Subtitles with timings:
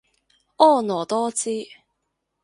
[0.57, 1.51] 婀娜多姿